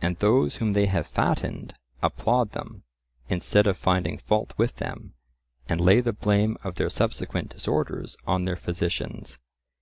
And 0.00 0.16
those 0.16 0.56
whom 0.56 0.72
they 0.72 0.86
have 0.86 1.06
fattened 1.06 1.74
applaud 2.02 2.52
them, 2.52 2.84
instead 3.28 3.66
of 3.66 3.76
finding 3.76 4.16
fault 4.16 4.54
with 4.56 4.76
them, 4.76 5.12
and 5.68 5.82
lay 5.82 6.00
the 6.00 6.14
blame 6.14 6.56
of 6.64 6.76
their 6.76 6.88
subsequent 6.88 7.50
disorders 7.50 8.16
on 8.26 8.46
their 8.46 8.56
physicians. 8.56 9.38